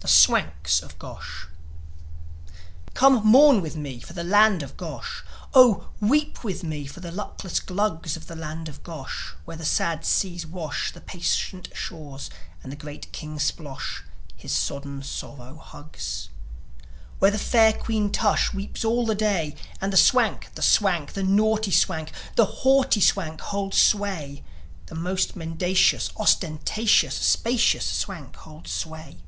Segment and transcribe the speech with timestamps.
[0.00, 1.46] THE SWANKS OF GOSH
[2.94, 5.22] Come mourn with me for the land of Gosh,
[5.54, 9.64] Oh, weep with me for the luckless Glugs Of the land of Gosh, where the
[9.64, 12.28] sad seas wash The patient shores,
[12.60, 14.02] and the great King Splosh
[14.34, 16.28] His sodden sorrow hugs;
[17.20, 21.22] Where the fair Queen Tush weeps all the day, And the Swank, the Swank, the
[21.22, 24.42] naughty Swank, The haughty Swank holds sway
[24.86, 29.18] The most mendacious, ostentatious, Spacious Swank holds sway.